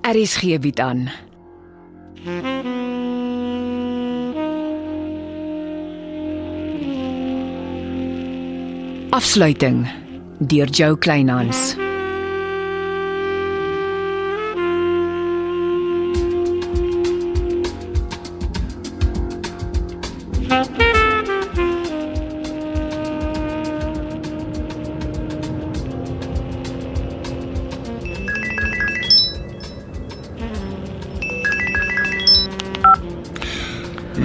RSG 0.00 0.58
bied 0.60 0.80
aan. 0.80 1.10
Afsluiting 9.10 9.88
deur 10.38 10.66
Jo 10.66 10.96
Kleinhans. 10.96 11.89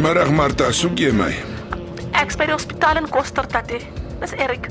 Middag 0.06 0.30
Martha, 0.38 0.68
soek 0.70 1.00
jy 1.02 1.08
my? 1.18 1.32
Ek's 2.20 2.36
by 2.38 2.46
die 2.46 2.54
hospitaal 2.54 3.00
in 3.00 3.08
Koster 3.10 3.48
tatie. 3.50 3.80
Dis 4.22 4.36
Erik. 4.38 4.68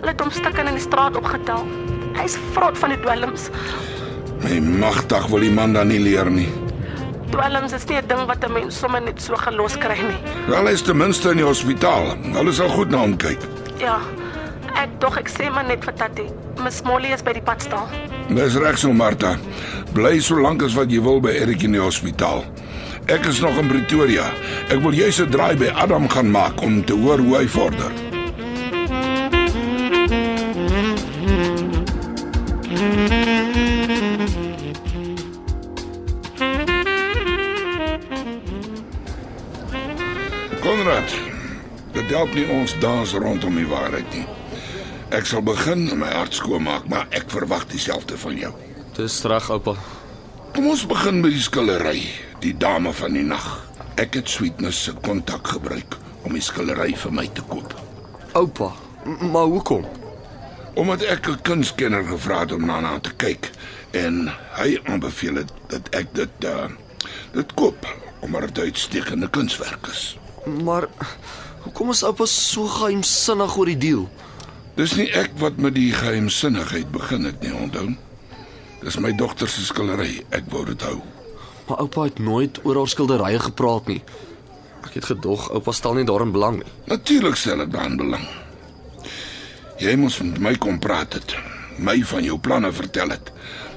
Hulle 0.00 0.10
het 0.10 0.22
hom 0.24 0.32
stukken 0.34 0.66
in 0.66 0.74
die 0.74 0.82
straat 0.82 1.14
opgetel. 1.14 1.62
Hy's 2.16 2.34
vrot 2.56 2.80
van 2.80 2.90
die 2.90 2.98
dwelms. 2.98 3.44
My 4.42 4.56
magtig 4.82 5.28
wil 5.30 5.46
die 5.46 5.52
man 5.54 5.76
dan 5.76 5.92
nie 5.92 6.00
leer 6.02 6.26
nie. 6.34 6.48
Dwelms 7.30 7.76
is 7.78 7.86
nie 7.86 8.00
'n 8.00 8.08
ding 8.10 8.26
wat 8.26 8.42
'n 8.42 8.52
mens 8.52 8.80
sommer 8.80 9.00
net 9.00 9.22
so 9.22 9.36
gelos 9.36 9.78
kry 9.78 10.00
nie. 10.02 10.18
Wel 10.48 10.66
hy 10.66 10.72
is 10.72 10.82
ten 10.82 10.96
minste 10.96 11.30
in 11.30 11.36
die 11.36 11.46
hospitaal. 11.46 12.16
Hulle 12.34 12.52
sal 12.52 12.68
goed 12.68 12.90
na 12.90 12.98
hom 12.98 13.16
kyk. 13.16 13.38
Ja. 13.78 14.00
Ek 14.74 14.90
dog 14.98 15.16
ek 15.16 15.28
sê 15.28 15.48
maar 15.48 15.64
net 15.64 15.84
vir 15.84 15.94
tatie. 15.94 16.30
Miss 16.64 16.82
Molly 16.82 17.12
is 17.12 17.22
by 17.22 17.32
die 17.32 17.42
padstal. 17.42 17.86
Dis 18.28 18.56
reg 18.56 18.78
so 18.78 18.92
Martha. 18.92 19.38
Bly 19.94 20.18
so 20.20 20.40
lank 20.40 20.62
as 20.62 20.74
wat 20.74 20.90
jy 20.90 21.00
wil 21.00 21.20
by 21.20 21.30
Erik 21.30 21.62
in 21.62 21.72
die 21.72 21.80
hospitaal. 21.80 22.44
Ek 23.06 23.26
is 23.26 23.40
nog 23.40 23.58
in 23.58 23.66
Pretoria. 23.66 24.30
Ek 24.70 24.78
wil 24.78 24.94
jous 24.94 25.18
'n 25.18 25.30
draai 25.30 25.56
by 25.56 25.68
Adam 25.74 26.08
gaan 26.08 26.30
maak 26.30 26.60
om 26.62 26.84
te 26.84 26.92
hoor 26.94 27.18
hoe 27.18 27.36
hy 27.36 27.48
vorder. 27.48 27.90
Konrad, 40.60 41.10
dit 41.92 42.08
help 42.10 42.34
nie 42.34 42.46
ons 42.48 42.78
dans 42.78 43.12
rondom 43.12 43.54
die 43.54 43.66
waarheid 43.66 44.14
nie. 44.14 44.26
Ek 45.10 45.26
sal 45.26 45.42
begin 45.42 45.90
en 45.90 45.98
my 45.98 46.08
hart 46.08 46.34
skoonmaak, 46.34 46.86
maar 46.88 47.06
ek 47.10 47.24
verwag 47.26 47.66
dieselfde 47.66 48.16
van 48.16 48.36
jou. 48.36 48.52
Dis 48.96 49.22
reg, 49.24 49.50
oupa. 49.50 49.74
Kom 50.54 50.66
ons 50.66 50.86
begin 50.86 51.20
met 51.20 51.32
die 51.32 51.40
skillery, 51.40 52.02
die 52.42 52.54
dame 52.58 52.92
van 52.92 53.14
die 53.16 53.24
nag. 53.26 53.46
Ek 54.00 54.16
het 54.18 54.30
Sweetness 54.30 54.82
se 54.86 54.92
kontak 55.04 55.46
gebruik 55.54 55.96
om 56.26 56.34
die 56.34 56.42
skillery 56.42 56.94
vir 56.98 57.14
my 57.14 57.26
te 57.34 57.44
koop. 57.48 57.74
Oupa, 58.38 58.72
maar 59.04 59.50
hoekom? 59.52 59.86
Omdat 60.74 61.02
ek 61.02 61.28
'n 61.28 61.42
kunskenner 61.42 62.04
gevra 62.04 62.40
het 62.40 62.52
om 62.52 62.66
daarna 62.66 62.98
te 63.00 63.12
kyk 63.16 63.50
en 63.90 64.32
hy 64.56 64.80
aanbeveel 64.84 65.34
het 65.34 65.52
dat 65.68 65.88
ek 65.94 66.14
dit 66.14 66.44
uh 66.44 66.68
dit 67.32 67.54
koop 67.54 67.86
omdat 68.20 68.40
dit 68.40 68.58
uitstekende 68.58 69.28
kunswerk 69.30 69.86
is. 69.86 70.16
Maar 70.64 70.88
hoekom 71.60 71.90
is 71.90 72.02
oupa 72.02 72.24
so 72.26 72.66
geheimsinnig 72.66 73.56
oor 73.56 73.66
die 73.66 73.78
deal? 73.78 74.08
Dis 74.74 74.94
nie 74.96 75.10
ek 75.12 75.30
wat 75.36 75.56
met 75.56 75.74
die 75.74 75.92
geheimsinnigheid 75.92 76.90
begin 76.90 77.24
het 77.24 77.40
nie, 77.40 77.54
onthou. 77.54 77.96
Dis 78.80 78.96
my 78.98 79.12
dogter 79.12 79.48
se 79.48 79.64
skillery. 79.64 80.24
Ek 80.30 80.48
wou 80.48 80.64
dit 80.64 80.82
hou. 80.82 81.02
Maar 81.72 81.80
oupa 81.80 82.02
het 82.02 82.18
nooit 82.18 82.58
oor 82.62 82.76
haar 82.76 82.88
skilderye 82.88 83.38
gepraat 83.40 83.86
nie. 83.88 84.02
Ek 84.84 84.92
het 84.98 85.06
gedog 85.08 85.46
oupa 85.56 85.72
stel 85.72 85.94
nie 85.96 86.04
daarin 86.04 86.32
belang 86.34 86.58
nie. 86.58 86.72
Natuurlik 86.84 87.38
stel 87.40 87.62
ek 87.64 87.70
daarin 87.72 87.94
belang. 87.96 88.26
Jy 89.80 89.94
moes 89.96 90.18
met 90.20 90.36
my 90.36 90.52
kom 90.60 90.76
praat 90.84 91.16
het, 91.16 91.32
my 91.80 91.94
van 92.10 92.26
jou 92.26 92.36
planne 92.36 92.68
vertel 92.76 93.14
het. 93.14 93.30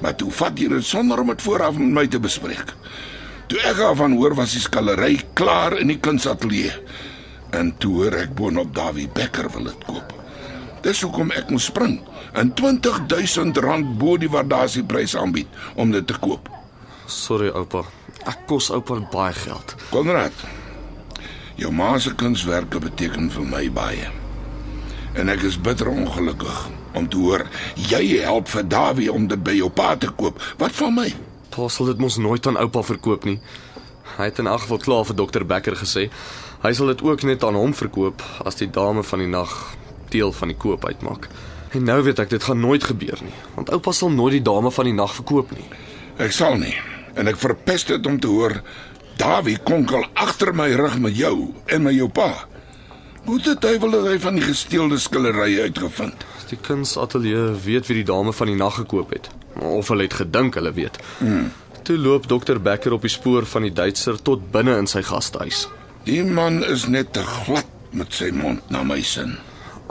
Maar 0.04 0.12
toe 0.20 0.28
vat 0.28 0.60
jy 0.60 0.68
dit 0.74 0.84
sonder 0.84 1.22
om 1.22 1.32
dit 1.32 1.44
vooraf 1.46 1.78
met 1.80 1.94
my 2.00 2.04
te 2.12 2.20
bespreek. 2.20 2.74
Toe 3.48 3.62
ek 3.64 3.80
daarvan 3.80 4.18
hoor 4.20 4.36
was 4.36 4.52
die 4.58 4.60
skillery 4.66 5.16
klaar 5.40 5.78
in 5.80 5.88
die 5.94 5.96
kunsatelier. 5.96 6.76
En 7.56 7.72
toe 7.80 7.94
hoor 8.02 8.18
ek 8.26 8.36
boonop 8.36 8.74
Dawie 8.76 9.08
Becker 9.08 9.48
wil 9.56 9.70
dit 9.70 9.88
koop. 9.88 10.12
Dis 10.84 11.00
hoekom 11.00 11.32
ek 11.32 11.48
moes 11.48 11.70
spring 11.72 11.96
en 12.36 12.52
20000 12.60 13.56
rand 13.64 13.96
bo 13.96 14.20
die 14.20 14.28
waardasieprys 14.28 15.16
aanbied 15.16 15.48
om 15.80 15.96
dit 15.96 16.04
te 16.04 16.20
koop. 16.20 16.52
Sorry 17.06 17.52
oupa. 17.54 17.84
Ek 18.26 18.46
kos 18.50 18.70
oupa 18.74 18.98
baie 19.12 19.34
geld. 19.34 19.74
Konrad. 19.92 20.32
Jou 21.56 21.70
ma 21.72 21.98
se 21.98 22.10
kunswerke 22.14 22.80
beteken 22.82 23.30
vir 23.30 23.46
my 23.46 23.68
baie. 23.70 24.08
En 25.14 25.30
ek 25.32 25.46
is 25.48 25.60
bitter 25.60 25.88
ongelukkig 25.88 26.56
om 26.96 27.06
te 27.08 27.20
hoor 27.20 27.46
jy 27.76 28.18
help 28.24 28.50
vir 28.52 28.66
Dawie 28.68 29.12
om 29.12 29.28
dit 29.30 29.40
by 29.42 29.54
jou 29.56 29.70
pa 29.70 29.94
te 29.96 30.10
koop. 30.10 30.42
Wat 30.58 30.74
van 30.76 30.94
my? 30.96 31.06
Pa 31.54 31.68
sal 31.72 31.92
dit 31.92 32.02
mos 32.02 32.18
nooit 32.18 32.46
aan 32.46 32.58
oupa 32.60 32.82
verkoop 32.82 33.24
nie. 33.24 33.38
Hy 34.16 34.28
het 34.28 34.42
in 34.42 34.50
elk 34.50 34.66
geval 34.66 34.82
klaar 34.82 35.06
vir 35.08 35.18
dokter 35.22 35.46
Becker 35.46 35.78
gesê 35.78 36.08
hy 36.64 36.72
sal 36.74 36.90
dit 36.90 37.02
ook 37.04 37.22
net 37.28 37.44
aan 37.44 37.54
hom 37.54 37.74
verkoop 37.76 38.24
as 38.48 38.58
die 38.58 38.70
dame 38.72 39.04
van 39.06 39.22
die 39.22 39.30
nag 39.30 39.52
deel 40.10 40.32
van 40.32 40.50
die 40.50 40.58
koop 40.58 40.84
uitmaak. 40.88 41.30
En 41.76 41.86
nou 41.86 42.00
weet 42.02 42.18
ek 42.18 42.32
dit 42.32 42.42
gaan 42.42 42.60
nooit 42.60 42.84
gebeur 42.84 43.20
nie, 43.22 43.34
want 43.54 43.70
oupa 43.70 43.92
sal 43.92 44.10
nooit 44.10 44.38
die 44.38 44.44
dame 44.44 44.72
van 44.72 44.88
die 44.88 44.96
nag 44.96 45.14
verkoop 45.14 45.52
nie. 45.54 45.68
Ek 46.18 46.32
sal 46.32 46.56
nie. 46.58 46.74
En 47.16 47.28
ek 47.30 47.40
verpes 47.40 47.86
dit 47.88 48.06
om 48.06 48.20
te 48.20 48.30
hoor 48.30 48.60
Dawie 49.16 49.56
konkel 49.64 50.04
agter 50.12 50.52
my 50.52 50.68
rug 50.76 50.98
met 51.00 51.16
jou 51.16 51.54
en 51.72 51.86
met 51.86 51.96
jou 51.96 52.08
pa. 52.12 52.28
Hoe 53.26 53.38
dit 53.42 53.64
hy 53.64 53.78
wil 53.82 53.96
hy 54.04 54.18
van 54.22 54.36
die 54.36 54.44
gesteelde 54.44 54.98
skillerye 55.00 55.64
uitgevind. 55.66 56.26
Die 56.50 56.58
kunsateljee 56.60 57.54
weet 57.64 57.88
wie 57.88 58.02
die 58.02 58.06
dame 58.06 58.34
van 58.36 58.52
die 58.52 58.58
nag 58.60 58.76
gekoop 58.82 59.14
het, 59.16 59.30
of 59.56 59.88
hulle 59.90 60.06
het 60.06 60.18
gedink 60.20 60.60
hulle 60.60 60.70
weet. 60.76 61.00
Hmm. 61.18 61.48
Toe 61.88 61.96
loop 61.98 62.28
dokter 62.28 62.60
Becker 62.62 62.94
op 62.94 63.06
die 63.06 63.10
spoor 63.10 63.48
van 63.48 63.66
die 63.66 63.72
Duitser 63.72 64.20
tot 64.22 64.50
binne 64.52 64.76
in 64.78 64.86
sy 64.90 65.02
gastehuis. 65.06 65.64
Die 66.06 66.22
man 66.22 66.60
is 66.62 66.86
net 66.86 67.14
te 67.16 67.24
glad 67.24 67.66
met 67.96 68.14
sy 68.14 68.28
mond 68.34 68.70
na 68.70 68.84
my 68.86 69.00
sin. 69.02 69.38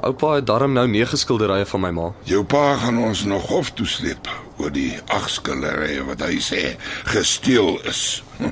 Oupa 0.03 0.33
het 0.35 0.47
darm 0.47 0.73
nou 0.75 0.87
nege 0.87 1.17
skilderye 1.17 1.65
van 1.65 1.81
my 1.81 1.91
ma. 1.95 2.09
Jou 2.27 2.43
pa 2.43 2.75
gaan 2.81 2.97
ons 2.99 3.23
nog 3.23 3.47
hof 3.47 3.71
toe 3.73 3.87
sleep 3.87 4.27
oor 4.59 4.71
die 4.75 4.91
ag 5.13 5.29
skillerye 5.31 6.03
wat 6.07 6.23
hy 6.25 6.39
sê 6.43 6.61
gesteel 7.11 7.79
is. 7.87 8.23
Hm. 8.37 8.51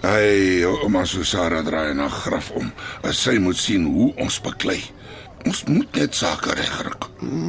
Hy 0.00 0.62
ouma 0.64 1.02
Susara 1.04 1.60
draai 1.66 1.92
na 1.94 2.08
graf 2.08 2.50
om. 2.56 2.70
As 3.04 3.20
sy 3.20 3.36
moet 3.42 3.58
sien 3.58 3.84
hoe 3.90 4.12
ons 4.22 4.38
beklei. 4.40 4.78
Ons 5.44 5.64
moet 5.68 5.96
net 5.96 6.16
sake 6.16 6.54
regkry. 6.56 6.94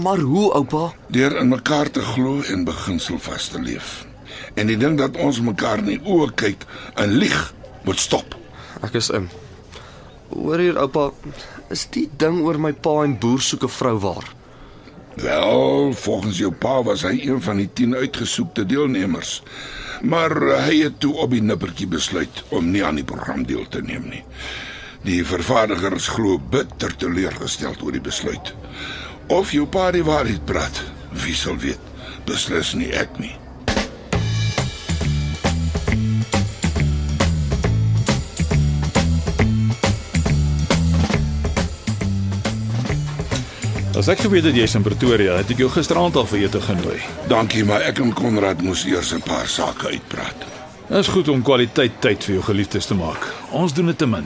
Maar 0.03 0.19
hoe, 0.19 0.49
oupa? 0.55 0.89
Deur 1.07 1.37
in 1.39 1.51
mekaar 1.51 1.91
te 1.91 2.03
glo 2.03 2.41
en 2.41 2.65
beginsel 2.67 3.19
vas 3.19 3.47
te 3.51 3.61
leef. 3.61 4.01
En 4.55 4.67
die 4.67 4.77
ding 4.79 4.97
dat 4.99 5.15
ons 5.19 5.41
mekaar 5.43 5.83
in 5.83 5.93
die 5.93 6.01
oë 6.03 6.31
kyk 6.39 6.65
en 6.99 7.15
lieg 7.19 7.39
moet 7.85 7.99
stop. 7.99 8.35
Ek 8.83 8.95
is 8.99 9.11
in. 9.15 9.29
Hoor 10.31 10.63
hier, 10.63 10.79
oupa, 10.79 11.09
is 11.71 11.87
die 11.91 12.09
ding 12.17 12.41
oor 12.45 12.59
my 12.59 12.73
pa 12.73 13.01
en 13.05 13.17
boer 13.19 13.41
soek 13.41 13.63
'n 13.63 13.75
vrou 13.79 13.97
waar? 13.99 14.27
Wel, 15.15 15.93
volgens 15.93 16.37
jou 16.37 16.51
pa 16.51 16.83
was 16.83 17.01
hy 17.01 17.19
een 17.21 17.41
van 17.41 17.57
die 17.57 17.69
10 17.73 17.95
uitgesoekte 17.95 18.65
deelnemers. 18.65 19.43
Maar 20.01 20.31
hy 20.65 20.81
het 20.81 20.99
toe 20.99 21.13
op 21.13 21.31
die 21.31 21.41
nippertjie 21.41 21.87
besluit 21.87 22.43
om 22.49 22.71
nie 22.71 22.85
aan 22.85 22.95
die 22.95 23.03
program 23.03 23.43
deel 23.45 23.67
te 23.67 23.81
neem 23.81 24.07
nie. 24.09 24.23
Die 25.03 25.25
vervaardigers 25.25 26.07
glo 26.07 26.39
bitter 26.39 26.95
teleurgesteld 26.95 27.81
oor 27.81 27.91
die 27.91 28.01
besluit. 28.01 28.53
Of 29.27 29.51
jou 29.51 29.67
pa 29.67 29.91
die 29.91 30.03
waarheid 30.03 30.45
praat, 30.45 30.83
wie 31.11 31.35
sal 31.35 31.57
weet. 31.57 31.79
Beslis 32.25 32.73
nie 32.73 32.91
ek 32.93 33.19
nie. 33.19 33.35
As 44.01 44.07
ek 44.09 44.23
geweet 44.23 44.47
het 44.47 44.55
jy's 44.57 44.73
in 44.73 44.81
Pretoria, 44.81 45.35
het 45.37 45.51
ek 45.53 45.59
jou 45.61 45.67
gisteraand 45.69 46.15
al 46.17 46.25
vir 46.25 46.47
ete 46.47 46.57
genooi. 46.65 46.95
Dankie, 47.29 47.61
maar 47.69 47.83
ek 47.85 47.99
en 48.01 48.09
Konrad 48.17 48.63
moes 48.65 48.81
eers 48.89 49.11
'n 49.13 49.21
paar 49.21 49.45
sake 49.45 49.91
uitpraat. 49.93 50.39
Dit 50.87 50.97
is 50.97 51.07
goed 51.07 51.27
om 51.29 51.43
kwaliteit 51.43 52.01
tyd 52.01 52.23
vir 52.23 52.33
jou 52.33 52.43
geliefdes 52.43 52.85
te 52.85 52.95
maak. 52.95 53.27
Ons 53.51 53.73
doen 53.73 53.85
dit 53.85 53.97
te 53.97 54.07
min. 54.07 54.25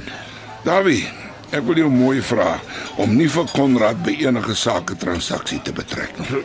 Davie, 0.64 1.04
ek 1.52 1.64
wil 1.68 1.76
jou 1.76 1.90
mooi 1.90 2.22
vra 2.22 2.60
om 2.96 3.16
nie 3.16 3.28
vir 3.28 3.46
Konrad 3.52 4.04
by 4.04 4.16
enige 4.16 4.56
sake 4.56 4.96
transaksie 4.96 5.62
te 5.62 5.74
betrek 5.74 6.20
nie. 6.20 6.44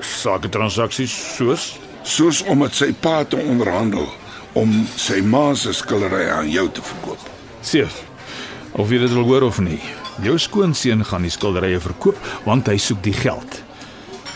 Sake 0.00 0.48
transaksies 0.48 1.36
soos 1.36 1.78
soos 2.02 2.42
om 2.42 2.58
met 2.58 2.74
sy 2.74 2.92
pa 2.92 3.24
te 3.24 3.36
onderhandel 3.36 4.08
om 4.52 4.86
sy 4.96 5.22
ma 5.22 5.54
se 5.54 5.72
skillery 5.72 6.28
aan 6.28 6.50
jou 6.50 6.68
te 6.68 6.82
verkoop. 6.82 7.24
Seef. 7.62 8.05
Of 8.76 8.90
jy 8.92 8.98
dit 9.00 9.12
wil 9.16 9.24
hoor 9.24 9.46
of 9.48 9.58
nie. 9.64 9.80
Jou 10.24 10.36
skoonseun 10.38 11.04
gaan 11.04 11.24
die 11.24 11.32
skilderye 11.32 11.80
verkoop 11.80 12.18
want 12.44 12.68
hy 12.68 12.76
soek 12.80 13.00
die 13.04 13.16
geld. 13.16 13.62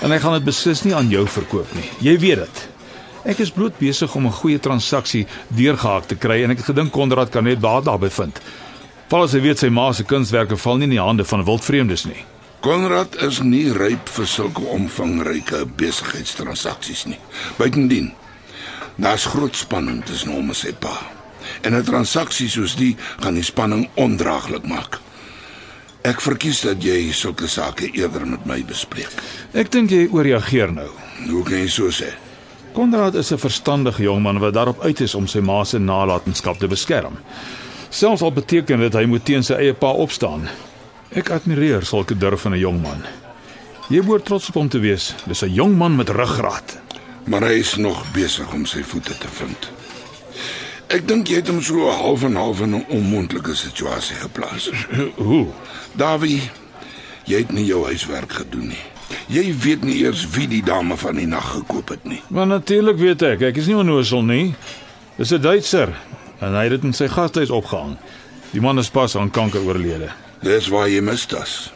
En 0.00 0.12
hy 0.14 0.18
gaan 0.22 0.38
dit 0.38 0.48
beslis 0.48 0.84
nie 0.86 0.94
aan 0.96 1.10
jou 1.12 1.26
verkoop 1.28 1.74
nie. 1.76 1.84
Jy 2.00 2.16
weet 2.22 2.44
dit. 2.46 2.62
Ek 3.28 3.42
is 3.44 3.52
bloot 3.52 3.76
besig 3.76 4.14
om 4.16 4.26
'n 4.26 4.32
goeie 4.32 4.58
transaksie 4.58 5.26
deurgehaak 5.48 6.06
te 6.08 6.16
kry 6.16 6.42
en 6.44 6.50
ek 6.50 6.64
het 6.64 6.72
gedink 6.72 6.92
Konrad 6.92 7.30
kan 7.30 7.44
net 7.44 7.60
baat 7.60 7.84
daarby 7.84 8.08
vind. 8.08 8.40
Val 9.08 9.22
as 9.22 9.32
hy 9.32 9.40
weet 9.40 9.58
sy 9.58 9.68
ma 9.68 9.92
se 9.92 10.04
kunswerke 10.04 10.56
val 10.56 10.76
nie 10.76 10.84
in 10.84 10.90
die 10.90 11.00
hande 11.02 11.24
van 11.24 11.44
wildvreemdes 11.44 12.04
nie. 12.04 12.24
Konrad 12.60 13.16
is 13.22 13.40
nie 13.40 13.72
ryp 13.72 14.08
vir 14.08 14.26
sulke 14.26 14.62
omvangryke 14.62 15.66
besigheidstransaksies 15.76 17.06
nie. 17.06 17.18
Buitendien, 17.58 18.12
daar's 18.96 19.24
groot 19.24 19.56
spanning 19.56 20.04
tussen 20.04 20.32
hom 20.32 20.48
en 20.48 20.54
sy 20.54 20.72
pa. 20.72 21.19
En 21.62 21.74
'n 21.74 21.84
transaksie 21.84 22.48
soos 22.48 22.76
die 22.76 22.96
gaan 23.20 23.34
die 23.34 23.42
spanning 23.42 23.88
ondraaglik 23.94 24.66
maak. 24.66 25.00
Ek 26.02 26.20
verkies 26.20 26.60
dat 26.60 26.82
jy 26.82 27.12
sulke 27.12 27.48
sake 27.48 27.90
eerder 27.92 28.26
met 28.26 28.46
my 28.46 28.64
bespreek. 28.64 29.12
Ek 29.52 29.70
dink 29.70 29.90
jy 29.90 30.08
ooreageer 30.08 30.72
nou. 30.72 30.88
Hoe 31.28 31.42
kan 31.44 31.58
jy 31.58 31.68
so 31.68 31.90
sê? 31.90 32.08
Konrad 32.72 33.14
is 33.14 33.32
'n 33.32 33.38
verstandige 33.38 34.02
jongman 34.02 34.38
wat 34.38 34.54
daarop 34.54 34.80
uit 34.80 35.00
is 35.00 35.14
om 35.14 35.26
sy 35.26 35.40
ma 35.40 35.64
se 35.64 35.78
nalatenskap 35.78 36.58
te 36.58 36.68
beskerm. 36.68 37.18
Selfs 37.90 38.22
al 38.22 38.32
beteken 38.32 38.78
dit 38.78 38.92
hy 38.92 39.04
moet 39.04 39.24
teen 39.24 39.42
sy 39.42 39.54
eie 39.54 39.74
pa 39.74 39.90
opstaan. 39.92 40.48
Ek 41.10 41.30
admireer 41.30 41.82
sulke 41.84 42.14
durf 42.18 42.40
van 42.40 42.52
'n 42.52 42.58
jongman. 42.58 43.02
Jy 43.90 44.02
moet 44.02 44.24
trots 44.24 44.48
op 44.48 44.54
hom 44.54 44.68
te 44.68 44.78
wees. 44.78 45.14
Dis 45.26 45.42
'n 45.42 45.52
jongman 45.52 45.96
met 45.96 46.08
ruggraat. 46.08 46.78
Maar 47.24 47.42
hy 47.42 47.58
is 47.58 47.76
nog 47.76 48.12
besig 48.12 48.52
om 48.52 48.66
sy 48.66 48.82
voete 48.82 49.18
te 49.18 49.28
vind. 49.28 49.79
Ek 50.90 51.04
dink 51.06 51.28
jy 51.30 51.38
het 51.38 51.50
hom 51.52 51.60
so 51.62 51.86
half 51.86 52.24
en 52.26 52.34
half 52.34 52.60
in 52.60 52.74
'n 52.74 52.86
onmoontlike 52.90 53.54
situasie 53.54 54.16
geplaas. 54.16 54.70
Hoe? 55.28 55.46
Davie, 55.94 56.42
jy 57.24 57.38
het 57.38 57.52
nie 57.52 57.64
jou 57.64 57.84
huiswerk 57.84 58.32
gedoen 58.32 58.74
nie. 58.74 58.84
Jy 59.30 59.54
weet 59.62 59.84
nie 59.86 60.00
eers 60.02 60.24
wie 60.34 60.48
die 60.50 60.62
dame 60.62 60.96
van 60.96 61.14
die 61.14 61.26
nag 61.26 61.46
gekoop 61.52 61.88
het 61.88 62.04
nie. 62.04 62.22
Maar 62.28 62.46
natuurlik 62.46 62.98
weet 62.98 63.22
ek, 63.22 63.42
ek 63.42 63.56
is 63.56 63.66
nie 63.70 63.76
onnoosel 63.76 64.22
nie. 64.22 64.54
Dis 65.16 65.30
'n 65.30 65.40
Duitser 65.40 65.94
en 66.40 66.54
hy 66.54 66.62
het 66.62 66.70
dit 66.70 66.82
in 66.82 66.92
sy 66.92 67.06
gastehuis 67.06 67.50
opgehang. 67.50 67.96
Die 68.50 68.60
man 68.60 68.78
is 68.78 68.90
pas 68.90 69.16
aan 69.16 69.30
kanker 69.30 69.62
oorlede. 69.62 70.10
Dis 70.42 70.68
waar 70.68 70.88
jy 70.88 71.00
mis 71.00 71.26
das. 71.26 71.70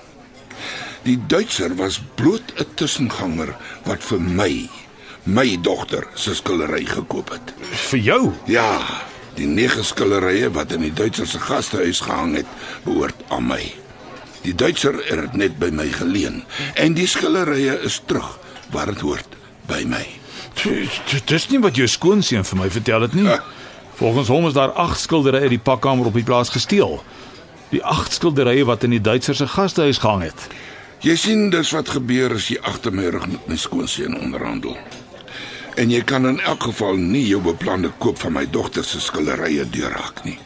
Die 1.05 1.19
Duitser 1.27 1.77
was 1.77 2.01
bloot 2.15 2.53
'n 2.59 2.67
tussenganger 2.75 3.55
wat 3.85 4.03
vir 4.03 4.21
my, 4.21 4.69
my 5.25 5.57
dogter 5.61 6.07
se 6.15 6.35
skillery 6.35 6.85
gekoop 6.85 7.31
het. 7.33 7.55
Vir 7.89 7.99
jou? 7.99 8.21
Ja, 8.51 8.81
die 9.39 9.47
nege 9.49 9.83
skillerye 9.85 10.51
wat 10.53 10.73
in 10.77 10.85
die 10.85 10.93
Duitser 10.93 11.27
se 11.27 11.41
gastehuis 11.41 12.03
gehang 12.05 12.37
het, 12.41 12.51
behoort 12.85 13.25
aan 13.33 13.49
my. 13.49 13.63
Die 14.45 14.55
Duitser 14.55 14.99
het 15.09 15.23
dit 15.25 15.39
net 15.41 15.57
by 15.59 15.71
my 15.73 15.89
geleen 15.93 16.43
en 16.77 16.97
die 16.97 17.09
skillerye 17.09 17.79
is 17.89 18.03
terug 18.07 18.37
waar 18.75 18.93
dit 18.93 19.01
hoort, 19.01 19.39
by 19.69 19.83
my. 19.89 20.05
Dit 21.11 21.33
is 21.33 21.49
nie 21.51 21.61
wat 21.65 21.79
jou 21.79 21.87
skoonseun 21.89 22.45
vir 22.45 22.61
my 22.61 22.69
vertel 22.71 23.07
het 23.09 23.17
nie. 23.17 23.29
Volgens 23.99 24.29
hom 24.29 24.47
is 24.49 24.57
daar 24.57 24.75
8 24.81 25.01
skilderye 25.01 25.47
uit 25.47 25.57
die 25.57 25.63
pakkamer 25.63 26.11
op 26.11 26.19
die 26.19 26.27
plaas 26.27 26.53
gesteel. 26.53 26.99
Die 27.71 27.83
8 27.85 28.19
skilderye 28.19 28.67
wat 28.69 28.85
in 28.85 28.95
die 28.95 29.03
Duitser 29.03 29.35
se 29.39 29.49
gastehuis 29.49 30.03
gehang 30.03 30.27
het. 30.29 30.47
Jy 31.05 31.17
sien 31.21 31.49
dis 31.53 31.73
wat 31.75 31.91
gebeur 31.97 32.37
as 32.37 32.49
jy 32.49 32.59
agter 32.65 32.95
my 32.95 33.09
rug 33.13 33.27
met 33.29 33.49
my 33.51 33.57
skoonseun 33.61 34.17
onderhandel. 34.21 34.77
En 35.75 35.91
jy 35.91 36.03
kan 36.07 36.27
in 36.27 36.41
elk 36.41 36.63
geval 36.63 36.95
nie 36.97 37.25
jou 37.27 37.41
beplande 37.43 37.91
koop 37.99 38.19
van 38.23 38.33
my 38.33 38.45
dogter 38.51 38.85
se 38.87 39.01
skillerye 39.03 39.65
deurraak 39.71 40.23
nie. 40.25 40.39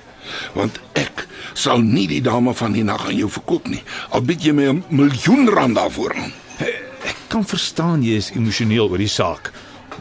Want 0.56 0.80
ek 0.96 1.26
sal 1.58 1.82
nie 1.84 2.06
die 2.08 2.22
dame 2.24 2.54
van 2.56 2.72
die 2.72 2.84
nag 2.84 3.06
aan 3.08 3.16
jou 3.16 3.28
verkoop 3.32 3.68
nie. 3.68 3.82
Al 4.16 4.24
bied 4.24 4.44
jy 4.44 4.52
my 4.52 4.68
'n 4.68 4.84
miljoen 4.88 5.48
rand 5.48 5.76
daarvoor 5.76 6.14
aan. 6.14 6.32
Ek 7.04 7.16
kan 7.28 7.44
verstaan 7.44 8.02
jy 8.02 8.16
is 8.16 8.30
emosioneel 8.30 8.88
oor 8.88 8.98
die 8.98 9.08
saak. 9.08 9.52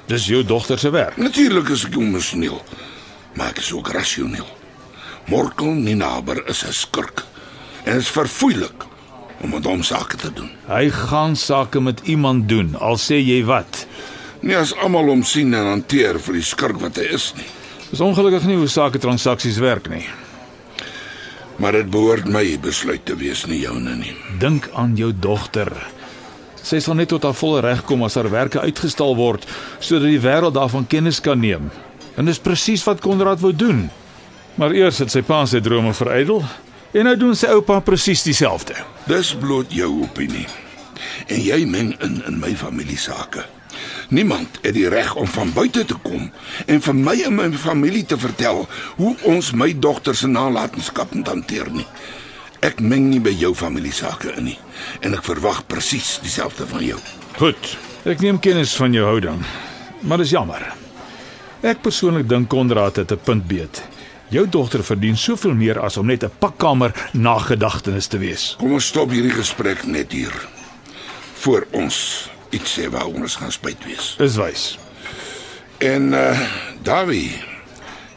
Dis 0.08 0.28
jou 0.28 0.44
dogter 0.44 0.80
se 0.80 0.90
werk. 0.90 1.18
Natuurlik 1.18 1.70
is 1.70 1.86
ek 1.86 1.96
emosioneel, 1.96 2.62
maar 3.34 3.50
ek 3.50 3.58
is 3.58 3.74
ook 3.74 3.92
rasioneel. 3.92 4.48
Morkel 5.28 5.74
Ninaber 5.74 6.48
is 6.48 6.64
'n 6.64 6.74
skurk 6.74 7.26
en 7.84 7.98
is 7.98 8.08
verfoeilik 8.08 8.86
om 9.42 9.50
met 9.50 9.66
hom 9.66 9.84
sake 9.84 10.16
te 10.18 10.34
doen. 10.34 10.50
Hy 10.68 10.90
gaan 10.90 11.36
sake 11.36 11.80
met 11.80 12.00
iemand 12.04 12.50
doen, 12.50 12.76
al 12.76 12.98
sê 12.98 13.20
jy 13.20 13.44
wat. 13.46 13.88
Nie 14.42 14.58
as 14.60 14.74
almal 14.78 15.10
hom 15.10 15.24
sien 15.26 15.54
en 15.58 15.72
hanteer 15.72 16.20
vir 16.22 16.38
die 16.38 16.46
skurk 16.46 16.80
wat 16.82 17.00
hy 17.02 17.08
is 17.18 17.32
nie. 17.38 17.48
Dis 17.88 18.04
ongelukkig 18.04 18.46
nie 18.50 18.58
hoe 18.60 18.70
sake 18.70 19.00
transaksies 19.02 19.60
werk 19.64 19.88
nie. 19.90 20.06
Maar 21.58 21.80
dit 21.80 21.90
behoort 21.90 22.28
my 22.30 22.44
besluit 22.62 23.06
te 23.06 23.16
wees, 23.18 23.46
nie 23.50 23.64
joune 23.64 23.96
nie. 23.98 24.14
Dink 24.42 24.68
aan 24.78 24.94
jou 25.00 25.10
dogter. 25.14 25.72
Sy 26.62 26.82
sal 26.84 27.00
net 27.00 27.10
tot 27.14 27.24
haar 27.24 27.38
volle 27.38 27.64
reg 27.64 27.82
kom 27.88 28.04
as 28.06 28.18
haar 28.20 28.30
werke 28.30 28.62
uitgestal 28.62 29.16
word 29.18 29.48
sodat 29.80 30.10
die 30.12 30.22
wêreld 30.22 30.58
daarvan 30.58 30.86
kennis 30.90 31.22
kan 31.24 31.40
neem. 31.42 31.72
En 32.18 32.28
dis 32.28 32.42
presies 32.42 32.84
wat 32.86 33.02
Konrad 33.02 33.42
wou 33.42 33.54
doen. 33.56 33.88
Maar 34.58 34.76
eers 34.76 35.00
het 35.02 35.14
sy 35.14 35.24
pa 35.26 35.46
sy 35.48 35.62
drome 35.64 35.94
verydel 35.98 36.44
en 36.98 37.08
nou 37.08 37.16
doen 37.20 37.36
sy 37.38 37.50
oupa 37.56 37.80
presies 37.86 38.26
dieselfde. 38.26 38.76
Dis 39.10 39.34
bloot 39.38 39.72
jou 39.74 39.92
opinie. 40.04 40.48
En 41.30 41.40
jy 41.42 41.64
meng 41.70 41.94
in 42.04 42.20
in 42.28 42.42
my 42.42 42.54
familie 42.58 43.00
sake. 43.00 43.46
Niemand 44.08 44.60
het 44.62 44.74
die 44.74 44.88
reg 44.90 45.16
om 45.16 45.28
van 45.28 45.54
buite 45.54 45.84
te 45.86 45.96
kom 46.04 46.30
en 46.66 46.82
vir 46.82 46.96
my 46.96 47.16
en 47.28 47.36
my 47.36 47.48
familie 47.60 48.06
te 48.06 48.18
vertel 48.18 48.64
hoe 48.96 49.16
ons 49.28 49.52
my 49.52 49.74
dogter 49.80 50.16
se 50.16 50.28
nalatenskap 50.32 51.12
moet 51.14 51.28
hanteer 51.28 51.68
nie. 51.72 51.86
Ek 52.64 52.80
meng 52.80 53.10
nie 53.10 53.20
by 53.20 53.34
jou 53.36 53.52
familie 53.56 53.92
sake 53.92 54.32
in 54.38 54.48
nie 54.54 54.58
en 55.02 55.18
ek 55.18 55.28
verwag 55.28 55.66
presies 55.68 56.18
dieselfde 56.24 56.68
van 56.72 56.86
jou. 56.86 57.00
Goed. 57.38 57.76
Ek 58.08 58.24
neem 58.24 58.40
kennis 58.40 58.76
van 58.80 58.96
jou 58.96 59.04
houding. 59.04 59.44
Maar 60.08 60.24
dis 60.24 60.32
jammer. 60.32 60.64
Ek 61.62 61.84
persoonlik 61.84 62.30
dink 62.30 62.48
Konrad 62.48 62.96
het 62.96 63.12
'n 63.12 63.20
punt 63.24 63.48
beet. 63.48 63.84
Jou 64.30 64.48
dogter 64.50 64.84
verdien 64.84 65.18
soveel 65.18 65.54
meer 65.54 65.80
as 65.80 65.98
om 65.98 66.06
net 66.06 66.24
'n 66.24 66.32
pakkamer 66.40 66.94
nagedagtenis 67.12 68.08
te 68.08 68.18
wees. 68.18 68.56
Kom 68.58 68.72
ons 68.72 68.88
stop 68.88 69.10
hierdie 69.10 69.36
gesprek 69.36 69.86
net 69.86 70.12
hier. 70.12 70.48
Voor 71.34 71.68
ons 71.72 72.30
iets 72.50 72.78
sê 72.80 72.88
waar 72.90 73.08
ons 73.08 73.36
gaan 73.36 73.52
spyt 73.52 73.84
wees. 73.86 74.16
Dis 74.18 74.38
wys. 74.40 74.78
En 75.84 76.14
uh 76.14 76.40
Davie, 76.88 77.34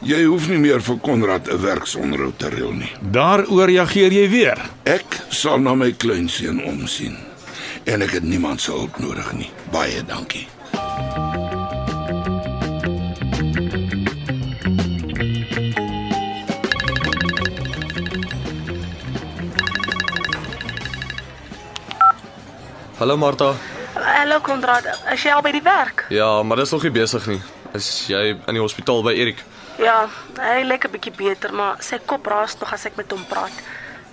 jy 0.07 0.21
hoef 0.25 0.47
nie 0.49 0.61
meer 0.63 0.83
vir 0.85 0.99
Konrad 1.03 1.49
'n 1.49 1.61
werksonderhoud 1.61 2.39
te 2.39 2.49
reël 2.49 2.73
nie. 2.73 2.93
Daaroor 3.01 3.67
reageer 3.67 4.13
jy 4.13 4.29
weer. 4.31 4.59
Ek 4.85 5.21
sal 5.29 5.59
na 5.59 5.75
my 5.75 5.93
kleinseun 5.93 6.63
omsien 6.65 7.17
en 7.85 8.03
ek 8.03 8.11
het 8.11 8.23
niemand 8.23 8.61
se 8.61 8.71
hulp 8.71 8.99
nodig 8.99 9.33
nie. 9.33 9.51
Baie 9.73 10.05
dankie. 10.05 10.47
Hallo 23.01 23.17
Martha. 23.17 23.80
Hallo 24.11 24.41
Konrad, 24.43 24.87
is 25.15 25.23
jy 25.23 25.31
al 25.31 25.43
by 25.45 25.53
die 25.55 25.63
werk? 25.63 26.03
Ja, 26.11 26.43
maar 26.43 26.59
dis 26.59 26.73
nog 26.75 26.83
nie 26.83 26.91
besig 26.91 27.27
nie. 27.31 27.39
Is 27.79 27.87
jy 28.11 28.33
in 28.35 28.57
die 28.57 28.63
hospitaal 28.63 29.05
by 29.07 29.13
Erik? 29.15 29.45
Ja, 29.79 30.09
hy 30.35 30.65
lyk 30.67 30.89
'n 30.89 30.91
bietjie 30.97 31.13
beter, 31.15 31.55
maar 31.55 31.79
sy 31.79 32.01
kop 32.05 32.27
raas 32.27 32.59
nog 32.59 32.73
as 32.73 32.87
ek 32.87 32.97
met 32.97 33.13
hom 33.13 33.23
praat. 33.31 33.55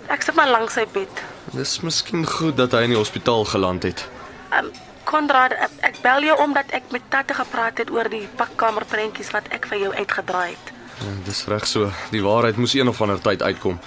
Ek 0.06 0.22
sit 0.22 0.34
maar 0.34 0.48
langs 0.48 0.74
sy 0.74 0.86
bed. 0.92 1.10
Dis 1.52 1.80
miskien 1.80 2.24
goed 2.26 2.56
dat 2.56 2.72
hy 2.72 2.82
in 2.86 2.94
die 2.94 2.98
hospitaal 2.98 3.44
geland 3.44 3.82
het. 3.82 4.06
Um 4.52 4.70
Konrad, 5.04 5.52
ek, 5.80 6.00
bel 6.02 6.22
jou 6.22 6.38
omdat 6.44 6.70
ek 6.70 6.92
met 6.92 7.02
Tatte 7.08 7.34
gepraat 7.34 7.78
het 7.78 7.90
oor 7.90 8.08
die 8.08 8.28
pakkamerprentjies 8.36 9.30
wat 9.32 9.48
ek 9.50 9.66
vir 9.66 9.78
jou 9.78 9.92
uitgedraai 9.94 10.50
het. 10.50 10.72
Ja, 11.00 11.12
dis 11.24 11.46
reg 11.46 11.66
so. 11.66 11.90
Die 12.10 12.22
waarheid 12.22 12.56
moes 12.56 12.74
een 12.74 12.88
of 12.88 13.00
ander 13.02 13.20
tyd 13.20 13.42
uitkom. 13.42 13.80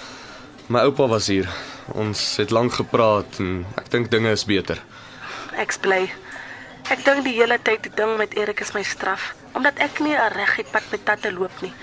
My 0.67 0.79
oupa 0.79 1.07
was 1.07 1.27
hier. 1.27 1.47
Ons 1.93 2.37
het 2.37 2.51
lank 2.51 2.73
gepraat 2.73 3.39
en 3.39 3.65
ek 3.77 3.91
dink 3.91 4.11
dinge 4.11 4.31
is 4.31 4.45
beter. 4.45 4.81
Ek's 5.60 5.77
bly. 5.77 6.05
Ek 6.91 7.03
dink 7.05 7.25
die 7.25 7.36
hele 7.36 7.58
tyd 7.60 7.84
die 7.84 7.93
ding 7.96 8.17
met 8.17 8.34
Erik 8.38 8.62
is 8.62 8.74
my 8.74 8.84
straf, 8.84 9.34
omdat 9.55 9.79
ek 9.79 10.00
nie 10.00 10.15
'n 10.15 10.31
reguit 10.34 10.72
pad 10.72 10.84
met 10.91 11.05
Tatte 11.05 11.31
loop 11.31 11.62
nie. 11.62 11.74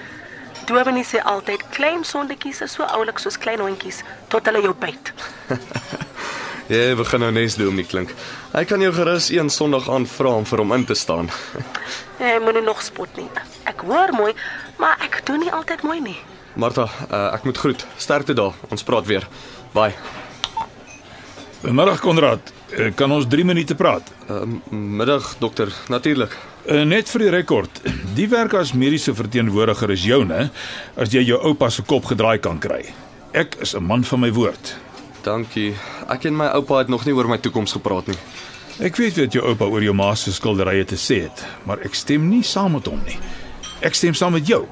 Dominee 0.67 1.05
sê 1.05 1.23
altyd 1.25 1.63
klein 1.71 2.05
sondetjies 2.05 2.61
is 2.61 2.73
so 2.73 2.83
oulik 2.85 3.19
soos 3.19 3.39
klein 3.39 3.61
hondjies 3.61 4.03
tot 4.29 4.47
hulle 4.47 4.63
jou 4.63 4.75
byt. 4.75 5.13
Jy 6.69 6.95
begin 6.95 7.21
nou 7.21 7.31
nes 7.33 7.55
doen, 7.57 7.75
nie 7.75 7.87
klink. 7.89 8.11
Hy 8.53 8.65
kan 8.69 8.81
jou 8.81 8.93
gerus 8.93 9.31
een 9.31 9.49
Sondag 9.51 9.89
aan 9.89 10.05
vra 10.07 10.29
om 10.29 10.45
vir 10.45 10.59
hom 10.59 10.73
in 10.73 10.85
te 10.85 10.95
staan. 10.95 11.31
Jy 12.21 12.35
moenie 12.45 12.63
nog 12.63 12.83
spot 12.83 13.17
nie. 13.17 13.29
Ek 13.65 13.81
hoor 13.81 14.13
mooi, 14.13 14.35
maar 14.77 15.01
ek 15.01 15.23
doen 15.25 15.41
nie 15.41 15.53
altyd 15.53 15.83
mooi 15.83 16.01
nie. 16.01 16.19
Martha, 16.61 16.85
uh, 17.09 17.33
ek 17.33 17.45
moet 17.49 17.57
groet. 17.57 17.87
Sterkte 17.97 18.35
daar. 18.37 18.53
Ons 18.69 18.85
praat 18.85 19.07
weer. 19.07 19.25
Bye. 19.73 19.95
Middag 21.63 22.01
Konrad, 22.05 22.53
kan 22.95 23.13
ons 23.13 23.27
3 23.27 23.45
minute 23.45 23.75
praat? 23.75 24.13
Uh, 24.31 24.43
middag 24.71 25.37
dokter, 25.39 25.73
natuurlik. 25.89 26.37
Uh, 26.67 26.83
net 26.85 27.09
vir 27.09 27.25
die 27.25 27.31
rekord. 27.33 27.81
Die 28.17 28.29
werk 28.29 28.55
as 28.59 28.75
mediese 28.77 29.15
verteenwoordiger 29.15 29.91
is 29.95 30.05
joune 30.05 30.51
as 30.97 31.15
jy 31.15 31.23
jou 31.31 31.39
oupa 31.51 31.71
se 31.71 31.83
kop 31.83 32.11
gedraai 32.11 32.39
kan 32.45 32.59
kry. 32.61 32.85
Ek 33.33 33.57
is 33.61 33.75
'n 33.75 33.85
man 33.85 34.05
van 34.05 34.21
my 34.21 34.33
woord. 34.33 34.77
Dankie. 35.23 35.75
Ek 36.09 36.25
en 36.25 36.37
my 36.37 36.47
oupa 36.47 36.79
het 36.79 36.89
nog 36.89 37.05
nie 37.05 37.15
oor 37.15 37.29
my 37.29 37.39
toekoms 37.39 37.73
gepraat 37.73 38.07
nie. 38.07 38.19
Ek 38.79 38.97
weet 38.97 39.17
wat 39.19 39.33
jou 39.33 39.45
oupa 39.45 39.65
oor 39.65 39.83
jou 39.83 39.95
ma 39.95 40.15
se 40.15 40.33
skilderye 40.33 40.85
te 40.85 40.97
sê 40.97 41.23
het, 41.23 41.47
maar 41.67 41.79
ek 41.83 41.95
stem 41.95 42.29
nie 42.29 42.43
saam 42.43 42.73
met 42.73 42.87
hom 42.87 43.01
nie. 43.07 43.19
Ek 43.81 43.95
stem 43.95 44.15
saam 44.15 44.33
met 44.33 44.47
jou. 44.47 44.67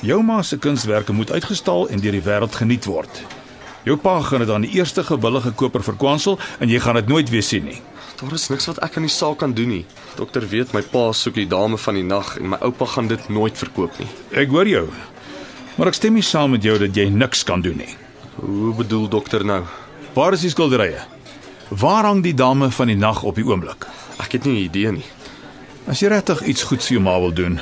Jou 0.00 0.22
ma 0.22 0.42
se 0.42 0.58
kunswerke 0.58 1.12
moet 1.12 1.30
uitgestal 1.30 1.88
en 1.88 2.00
deur 2.00 2.12
die 2.12 2.22
wêreld 2.22 2.54
geniet 2.54 2.84
word. 2.84 3.22
Jou 3.84 3.96
pa 3.96 4.20
gaan 4.22 4.40
dit 4.40 4.50
aan 4.50 4.66
die 4.66 4.74
eerste 4.78 5.04
gewillige 5.04 5.52
koper 5.52 5.82
verkwansel 5.82 6.38
en 6.58 6.68
jy 6.68 6.80
gaan 6.82 6.94
dit 6.94 7.08
nooit 7.08 7.30
weer 7.30 7.42
sien 7.42 7.64
nie. 7.64 7.80
Daar 8.18 8.32
is 8.34 8.48
niks 8.50 8.66
wat 8.66 8.80
ek 8.82 8.96
aan 8.98 9.06
die 9.06 9.12
saak 9.14 9.38
kan 9.38 9.52
doen 9.54 9.68
nie. 9.68 9.84
Dokter 10.18 10.42
weet 10.50 10.72
my 10.74 10.82
pa 10.82 11.12
soek 11.14 11.34
die 11.38 11.46
dame 11.46 11.78
van 11.78 11.94
die 11.94 12.02
nag 12.02 12.36
en 12.40 12.48
my 12.48 12.58
oupa 12.66 12.86
gaan 12.86 13.06
dit 13.06 13.28
nooit 13.28 13.58
verkoop 13.58 13.98
nie. 14.02 14.08
Ek 14.34 14.50
hoor 14.50 14.66
jou. 14.66 14.88
Maar 15.78 15.92
ek 15.92 15.98
stem 16.00 16.18
nie 16.18 16.26
saam 16.26 16.50
met 16.56 16.66
jou 16.66 16.74
dat 16.82 16.96
jy 16.96 17.06
niks 17.14 17.44
kan 17.46 17.62
doen 17.62 17.78
nie. 17.78 17.94
Hoe 18.40 18.74
bedoel 18.74 19.06
dokter 19.08 19.44
nou? 19.46 19.62
Waar 20.14 20.34
is 20.34 20.42
die 20.42 20.50
skilderye? 20.50 20.98
Waar 21.68 22.08
hang 22.10 22.24
die 22.24 22.34
dame 22.34 22.70
van 22.74 22.90
die 22.90 22.98
nag 22.98 23.22
op 23.22 23.38
die 23.38 23.46
oomblik? 23.46 23.86
Ek 24.18 24.32
het 24.32 24.44
nie 24.44 24.58
'n 24.58 24.64
idee 24.66 24.92
nie. 24.92 25.06
As 25.86 26.00
jy 26.00 26.08
regtig 26.08 26.42
iets 26.42 26.62
goeds 26.62 26.86
vir 26.86 26.94
jou 26.96 27.02
ma 27.04 27.18
wil 27.20 27.32
doen, 27.32 27.60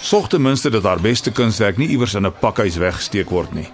sorg 0.00 0.28
ten 0.28 0.42
minste 0.42 0.70
dat 0.70 0.82
haar 0.82 1.00
beste 1.00 1.30
kunswerk 1.30 1.78
nie 1.78 1.88
iewers 1.88 2.14
in 2.14 2.26
'n 2.26 2.32
pakhuis 2.40 2.76
weggesteek 2.76 3.30
word 3.30 3.54
nie. 3.54 3.68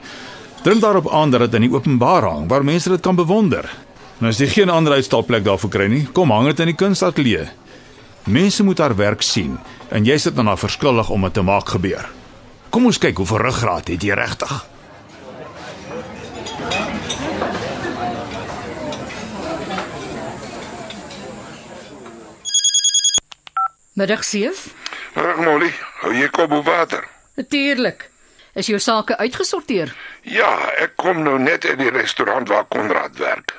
Dring 0.63 0.81
daarop 0.81 1.11
aan 1.11 1.31
dat 1.31 1.41
dit 1.41 1.55
in 1.55 1.65
die 1.67 1.73
openbaar 1.75 2.23
hang 2.23 2.49
waar 2.49 2.65
mense 2.65 2.89
dit 2.89 3.01
kan 3.01 3.17
bewonder. 3.19 3.67
En 4.21 4.29
as 4.31 4.39
jy 4.39 4.47
geen 4.47 4.71
ander 4.71 4.93
uitstalplek 4.95 5.43
daarvoor 5.45 5.71
kry 5.71 5.89
nie, 5.91 6.05
kom 6.15 6.31
hang 6.31 6.47
dit 6.47 6.61
in 6.63 6.71
die 6.71 6.79
kunstateljee. 6.79 7.49
Mense 8.31 8.63
moet 8.63 8.79
haar 8.79 8.95
werk 8.97 9.23
sien 9.27 9.57
en 9.91 10.07
jy 10.07 10.19
sit 10.23 10.37
dan 10.39 10.47
daar 10.47 10.61
verskuldig 10.63 11.11
om 11.11 11.27
dit 11.27 11.35
te 11.35 11.43
maak 11.43 11.75
gebeur. 11.75 12.07
Kom 12.71 12.87
ons 12.87 12.99
kyk 12.99 13.19
hoe 13.19 13.27
veel 13.27 13.43
ruggraat 13.43 13.91
het 13.91 14.07
jy 14.07 14.15
regtig. 14.15 14.55
Middag 23.99 24.23
seef. 24.25 24.71
Reg 25.19 25.43
Molly, 25.43 25.75
hou 26.07 26.15
jy 26.15 26.31
kop 26.31 26.55
bo 26.55 26.63
water? 26.63 27.03
Natuurlik. 27.35 28.12
Is 28.53 28.67
jou 28.69 28.79
sake 28.79 29.17
uitgesorteer? 29.17 29.95
Ja, 30.29 30.51
ek 30.77 30.99
kom 31.01 31.23
nou 31.25 31.39
net 31.41 31.65
uit 31.65 31.79
die 31.81 31.91
restaurant 31.91 32.51
waar 32.53 32.67
Konrad 32.69 33.17
werk. 33.17 33.55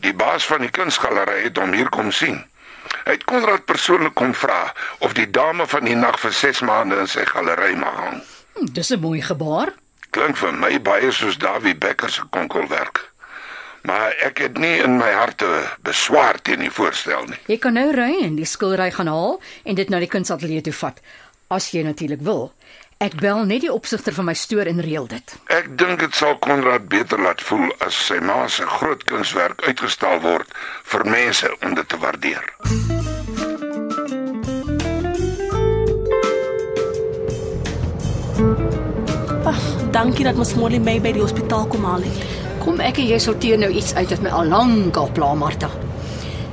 Die 0.00 0.14
baas 0.16 0.46
van 0.48 0.64
die 0.64 0.70
kunsgalery 0.72 1.42
het 1.44 1.60
hom 1.60 1.74
hier 1.76 1.90
kom 1.92 2.08
sien. 2.16 2.40
Hy 3.04 3.18
het 3.18 3.26
Konrad 3.28 3.66
persoonlik 3.68 4.14
kom 4.16 4.32
vra 4.34 4.72
of 5.04 5.12
die 5.18 5.28
dame 5.30 5.66
van 5.68 5.84
die 5.84 5.96
nag 5.98 6.16
vir 6.22 6.32
6 6.32 6.62
maande 6.64 6.96
in 7.04 7.10
sy 7.12 7.26
galery 7.28 7.74
mag 7.76 7.98
hang. 8.00 8.22
Hm, 8.56 8.72
dis 8.72 8.90
'n 8.90 9.00
mooi 9.00 9.20
gebaar. 9.22 9.74
Klink 10.10 10.36
vir 10.36 10.52
my 10.52 10.80
baie 10.80 11.12
soos 11.12 11.38
Dawie 11.38 11.76
Becker 11.76 12.10
se 12.10 12.22
konkelwerk. 12.30 13.12
Maar 13.82 14.14
ek 14.22 14.38
het 14.38 14.58
nie 14.58 14.78
in 14.78 14.96
my 14.96 15.12
harte 15.12 15.68
beswaar 15.82 16.40
teen 16.42 16.60
die 16.60 16.70
voorstel 16.70 17.24
nie. 17.26 17.38
Jy 17.46 17.58
kan 17.58 17.72
nou 17.72 17.90
ry 17.92 18.22
en 18.22 18.36
die 18.36 18.44
skildery 18.44 18.90
gaan 18.90 19.06
haal 19.06 19.40
en 19.64 19.74
dit 19.74 19.88
na 19.88 19.98
die 19.98 20.08
kunsateljee 20.08 20.60
toe 20.60 20.72
vat, 20.72 21.00
as 21.48 21.70
jy 21.70 21.82
natuurlik 21.82 22.20
wil. 22.20 22.52
Ek 23.02 23.16
bel 23.18 23.40
net 23.50 23.64
die 23.64 23.72
opsigter 23.72 24.14
van 24.14 24.28
my 24.28 24.34
stoor 24.38 24.68
en 24.70 24.78
reël 24.84 25.08
dit. 25.10 25.32
Ek 25.50 25.72
dink 25.74 25.98
dit 25.98 26.14
sal 26.14 26.36
Konrad 26.44 26.84
beter 26.92 27.18
laat 27.18 27.42
voel 27.42 27.72
as 27.82 27.98
sy 27.98 28.20
ma 28.22 28.44
se 28.46 28.62
groot 28.76 29.02
kunswerk 29.10 29.64
uitgestal 29.66 30.22
word 30.22 30.52
vir 30.92 31.02
mense 31.10 31.50
om 31.66 31.74
dit 31.74 31.88
te 31.90 31.98
waardeer. 31.98 32.46
Dankie 39.92 40.24
dat 40.24 40.38
mos 40.38 40.54
Molly 40.54 40.78
my 40.78 41.00
by 41.02 41.10
die 41.18 41.26
hospitaal 41.26 41.66
kom 41.74 41.82
haal 41.90 42.06
het. 42.06 42.22
Kom 42.62 42.78
ek 42.78 43.02
en 43.02 43.10
jy 43.10 43.18
sorteer 43.18 43.58
nou 43.58 43.74
iets 43.74 43.96
uit 43.98 44.14
wat 44.14 44.22
my 44.22 44.30
al 44.30 44.54
lank 44.54 44.96
al 44.96 45.10
pla, 45.10 45.34
Martha. 45.34 45.74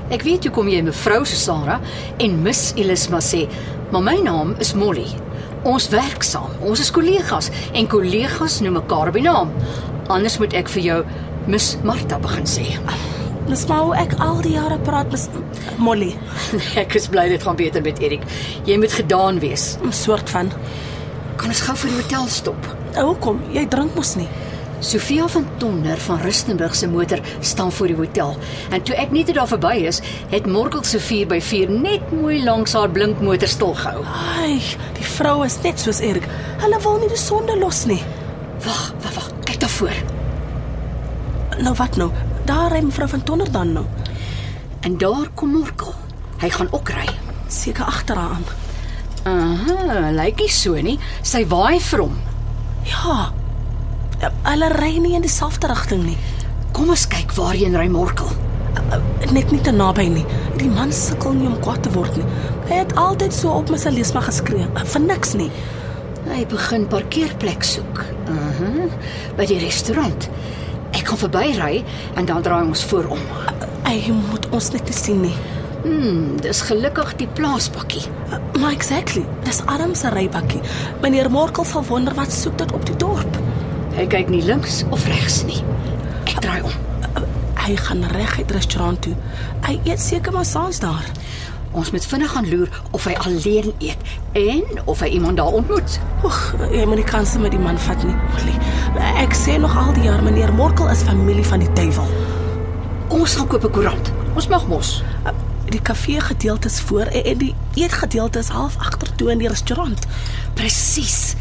Ek 0.09 0.25
weet 0.25 0.49
hoe 0.49 0.57
kom 0.57 0.73
jy 0.73 0.81
mevrou 0.81 1.21
Sarah 1.29 1.77
en 2.17 2.41
Miss 2.41 2.73
Elisma 2.73 3.21
sê, 3.21 3.45
maar 3.93 4.01
my 4.01 4.17
naam 4.25 4.57
is 4.57 4.73
Molly. 4.73 5.28
Ons 5.67 5.89
werk 5.91 6.23
saam. 6.23 6.51
Ons 6.63 6.79
is 6.79 6.91
kollegas 6.95 7.49
en 7.75 7.87
kollegas 7.91 8.59
noem 8.63 8.77
mekaar 8.79 9.11
by 9.11 9.23
naam. 9.25 9.51
Anders 10.07 10.37
moet 10.39 10.55
ek 10.55 10.71
vir 10.71 10.85
jou 10.85 10.99
Miss 11.51 11.75
Martha 11.83 12.19
begin 12.23 12.47
sê. 12.47 12.65
Dis 13.49 13.65
maar 13.67 13.81
hoe 13.83 13.95
ek 13.97 14.13
al 14.23 14.39
die 14.45 14.53
jare 14.53 14.77
praat 14.85 15.09
met 15.11 15.75
Molly. 15.81 16.11
Ek 16.81 16.93
is 16.95 17.07
bly 17.09 17.25
dit 17.31 17.41
gaan 17.41 17.57
beter 17.57 17.81
met 17.81 17.97
Erik. 17.99 18.21
Jy 18.69 18.77
moet 18.77 18.93
gedaan 18.93 19.39
wees. 19.41 19.77
'n 19.81 19.91
Soort 19.91 20.29
van. 20.29 20.51
Kan 21.35 21.49
ons 21.49 21.63
gou 21.65 21.75
vir 21.75 21.89
die 21.89 21.97
hotel 21.97 22.27
stop? 22.27 22.69
Hoekom? 22.95 23.41
Jy 23.51 23.65
drink 23.67 23.95
mos 23.95 24.15
nie. 24.15 24.29
Sofia 24.79 25.27
van 25.27 25.47
Tonder 25.57 25.97
van 25.97 26.19
Rustenburg 26.19 26.75
se 26.75 26.87
motor 26.87 27.19
staan 27.39 27.71
voor 27.71 27.87
die 27.87 27.95
hotel. 27.95 28.37
En 28.69 28.81
toe 28.81 28.95
ek 28.95 29.11
net 29.11 29.33
daar 29.33 29.47
verby 29.47 29.73
is, 29.89 29.99
het 30.29 30.45
Morkel 30.47 30.83
se 30.83 30.99
4 30.99 31.27
by 31.27 31.39
4 31.43 31.69
net 31.69 32.11
mooi 32.11 32.43
langs 32.43 32.73
haar 32.73 32.89
blinkmotor 32.89 33.47
stilgehou. 33.47 34.05
Ai, 34.39 34.61
die 34.95 35.05
vrou 35.05 35.43
is 35.45 35.57
net 35.63 35.79
soos 35.79 35.99
Erik. 35.99 36.27
Hulle 36.63 36.79
wil 36.83 36.99
nie 37.01 37.09
die 37.11 37.19
sonde 37.19 37.57
los 37.59 37.83
nie. 37.85 37.99
Wag, 38.63 38.93
wag, 39.03 39.13
wag. 39.17 39.27
Kyk 39.43 39.59
daar 39.59 39.75
voor. 39.75 39.99
Nou 41.59 41.75
wat 41.75 41.99
nou? 41.99 42.11
Daar 42.47 42.71
ry 42.71 42.79
mevrou 42.83 43.09
van 43.09 43.23
Tonder 43.23 43.51
dan 43.51 43.73
nou. 43.73 43.85
En 44.79 44.97
daar 44.97 45.27
kom 45.35 45.51
Morkel. 45.57 45.93
Hy 46.39 46.49
gaan 46.55 46.71
ook 46.71 46.89
ry. 46.95 47.09
Seker 47.47 47.83
agter 47.83 48.15
haar 48.15 48.39
aan. 48.39 48.47
Aha, 49.27 50.09
lyk 50.15 50.39
nie 50.39 50.49
so 50.49 50.79
nie. 50.79 50.95
Sy 51.21 51.43
waai 51.51 51.81
vir 51.83 52.05
hom. 52.07 52.15
Ja. 52.87 53.38
Hulle 54.19 54.67
ry 54.73 54.97
nie 54.99 55.15
in 55.15 55.23
dieselfde 55.23 55.69
rigting 55.71 56.03
nie. 56.03 56.17
Kom 56.75 56.89
ons 56.91 57.05
kyk 57.07 57.31
waarheen 57.37 57.77
ry 57.79 57.87
Morkel. 57.91 58.27
Net 59.31 59.51
nie 59.53 59.61
te 59.63 59.71
naby 59.71 60.09
nie. 60.11 60.25
Die 60.59 60.67
man 60.67 60.91
sukkel 60.95 61.37
nie 61.37 61.47
om 61.47 61.55
kwaad 61.63 61.85
te 61.85 61.91
word 61.93 62.17
nie. 62.19 62.25
Hy 62.67 62.81
het 62.81 62.95
altyd 62.99 63.35
so 63.35 63.53
op 63.55 63.71
my 63.71 63.79
Salisma 63.79 64.23
geskree. 64.25 64.67
Vir 64.93 65.05
niks 65.05 65.37
nie. 65.39 65.47
Hy 66.27 66.43
begin 66.51 66.87
parkeerplek 66.91 67.63
soek. 67.63 68.01
Aha, 68.33 68.89
by 69.37 69.47
die 69.47 69.61
restaurant. 69.63 70.27
Ek 70.91 71.07
gaan 71.07 71.21
verbyry 71.23 71.83
en 72.19 72.27
dan 72.27 72.43
draai 72.43 72.65
ons 72.65 72.83
voor 72.91 73.07
om. 73.15 73.23
Hy 73.87 74.11
moet 74.17 74.49
ons 74.51 74.71
net 74.75 74.91
sien 74.93 75.23
nie. 75.23 75.35
Hmm, 75.79 76.35
dis 76.43 76.59
gelukkig 76.67 77.15
die 77.21 77.29
plaaspakkie. 77.39 78.03
Maar 78.59 78.75
exactly, 78.75 79.23
dis 79.47 79.63
Adam 79.71 79.95
se 79.95 80.11
rybakkie. 80.11 80.59
Meneer 81.01 81.31
Morkel 81.31 81.63
sal 81.65 81.87
wonder 81.87 82.13
wat 82.19 82.35
soek 82.35 82.59
dit 82.59 82.75
op 82.75 82.83
die 82.85 82.97
dorp. 82.99 83.39
Hy 83.97 84.05
kyk 84.07 84.29
nie 84.29 84.43
links 84.43 84.83
of 84.89 85.05
regs 85.09 85.43
nie. 85.47 85.63
Ek 86.25 86.39
draai 86.43 86.61
om. 86.61 86.73
Hy 87.59 87.75
gaan 87.75 88.03
reguit 88.13 88.51
restaurant 88.51 89.01
toe. 89.01 89.15
Hy 89.67 89.79
eet 89.83 90.01
seker 90.01 90.33
maar 90.33 90.45
saans 90.45 90.79
daar. 90.79 91.05
Ons 91.71 91.91
moet 91.93 92.05
vinnig 92.05 92.31
gaan 92.31 92.47
loer 92.49 92.69
of 92.91 93.03
hy 93.05 93.13
alleen 93.13 93.73
eet 93.77 93.97
en 94.33 94.63
of 94.85 95.03
hy 95.03 95.11
iemand 95.19 95.37
daar 95.37 95.53
ontmoet. 95.53 95.99
Oeg, 96.25 96.39
jy 96.73 96.85
moet 96.89 97.01
nie 97.01 97.05
kanse 97.05 97.41
met 97.41 97.53
die 97.53 97.61
man 97.61 97.77
vat 97.85 98.01
nie. 98.07 98.15
Molly, 98.33 98.55
ek 99.21 99.37
sê 99.37 99.59
nog 99.61 99.75
al 99.77 99.93
die 99.97 100.07
jaar 100.07 100.23
meneer 100.25 100.53
Morkel 100.53 100.89
is 100.89 101.05
familie 101.05 101.45
van 101.45 101.61
die 101.61 101.69
duiwel. 101.77 102.09
Ons 103.13 103.37
gaan 103.37 103.47
koop 103.47 103.65
'n 103.65 103.71
koerant. 103.71 104.11
Ons 104.35 104.47
mag 104.47 104.67
mos. 104.67 105.03
Die 105.69 105.81
kafee 105.81 106.21
gedeelte 106.21 106.67
is 106.67 106.79
voor 106.79 107.05
en 107.05 107.23
en 107.23 107.37
die 107.37 107.55
eetgedeelte 107.73 108.39
is 108.39 108.47
half 108.47 108.77
agtertoe 108.77 109.31
in 109.31 109.37
die 109.37 109.47
restaurant. 109.47 110.07
Presies. 110.53 111.35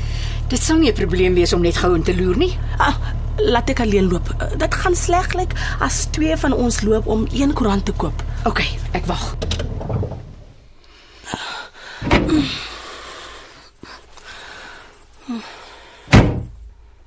Dit 0.48 0.62
sal 0.62 0.78
nie 0.80 0.88
'n 0.88 0.94
probleem 0.94 1.34
wees 1.34 1.52
om 1.52 1.60
net 1.60 1.76
gou 1.76 1.94
in 1.94 2.02
te 2.02 2.16
loer 2.16 2.36
nie. 2.36 2.58
Ah, 2.78 2.96
laat 3.36 3.68
ek 3.68 3.80
alleen 3.80 4.08
loop. 4.08 4.28
Dit 4.56 4.74
gaan 4.74 4.96
sleg 4.96 5.34
lyk 5.34 5.52
as 5.80 6.06
twee 6.10 6.36
van 6.36 6.52
ons 6.52 6.80
loop 6.82 7.06
om 7.06 7.26
een 7.32 7.52
koerant 7.52 7.84
te 7.84 7.92
koop. 7.92 8.22
OK, 8.44 8.60
ek 8.92 9.04
wag. 9.06 9.36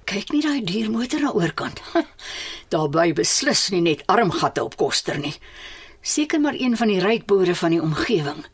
Kyk 0.03 0.31
nie 0.31 0.41
daai 0.41 0.63
diermotor 0.63 1.21
na 1.21 1.31
oorkant. 1.31 1.81
Daarby 2.73 3.13
beslis 3.13 3.69
nie 3.69 3.81
net 3.81 4.03
armgatte 4.05 4.63
op 4.63 4.77
koster 4.77 5.17
nie. 5.17 5.33
Seker 6.01 6.39
maar 6.39 6.53
een 6.57 6.77
van 6.77 6.87
die 6.87 6.99
ryk 6.99 7.25
boere 7.25 7.55
van 7.55 7.71
die 7.71 7.81
omgewing. 7.81 8.45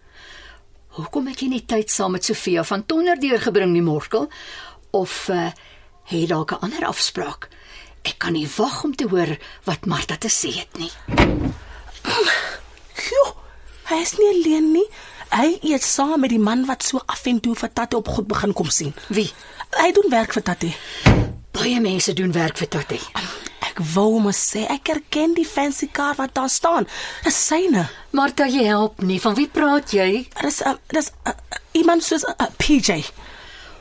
Hoekom 0.98 1.27
het 1.27 1.41
jy 1.44 1.48
nie 1.51 1.65
tyd 1.65 1.91
saam 1.94 2.15
met 2.15 2.25
Sofia 2.25 2.63
van 2.63 2.86
Tonder 2.86 3.20
deurgebring 3.20 3.70
nie, 3.74 3.84
Morkel? 3.86 4.29
Of 4.98 5.27
uh, 5.30 5.51
het 6.10 6.30
dalk 6.30 6.51
'n 6.51 6.62
ander 6.66 6.86
afspraak? 6.86 7.50
Ek 8.01 8.18
kan 8.18 8.34
nie 8.34 8.48
wag 8.58 8.84
om 8.84 8.96
te 8.96 9.08
hoor 9.08 9.38
wat 9.63 9.86
Martha 9.86 10.16
te 10.18 10.30
sê 10.30 10.50
het 10.58 10.77
nie. 10.77 10.92
Jo, 13.12 13.24
hy 13.89 14.01
is 14.01 14.18
nie 14.18 14.30
alleen 14.34 14.72
nie. 14.72 14.88
Hy 15.30 15.60
eet 15.62 15.84
saam 15.84 16.20
met 16.20 16.30
die 16.30 16.39
man 16.39 16.66
wat 16.66 16.84
so 16.84 17.01
af 17.06 17.25
en 17.25 17.39
toe 17.39 17.56
vir 17.56 17.74
Tatte 17.74 17.98
op 17.98 18.08
goed 18.08 18.27
begin 18.27 18.54
kom 18.54 18.70
sien. 18.70 18.94
Wie? 19.08 19.32
Hy 19.75 19.92
doen 19.92 20.10
werk 20.10 20.34
vir 20.34 20.44
Tatte. 20.44 20.72
Baie 21.51 21.80
mense 21.82 22.13
doen 22.13 22.32
werk 22.32 22.58
vir 22.58 22.68
Tatie. 22.68 23.01
Ek 23.68 23.80
wou 23.94 24.20
mos 24.24 24.39
sê 24.54 24.63
ek 24.72 24.88
herken 24.88 25.34
die 25.38 25.46
fancy 25.46 25.89
kar 25.92 26.16
wat 26.16 26.34
daar 26.34 26.50
staan. 26.50 26.88
Dis 27.24 27.38
syne. 27.48 27.89
Martha, 28.12 28.48
jy 28.48 28.63
help 28.66 29.01
nie. 29.01 29.20
Van 29.22 29.36
wie 29.36 29.48
praat 29.48 29.94
jy? 29.94 30.27
Dis 30.42 30.62
uh, 30.66 30.77
dis 30.89 31.12
iemand 31.77 32.04
soos 32.04 32.24
'n 32.24 32.34
uh, 32.39 32.48
PJ. 32.58 33.04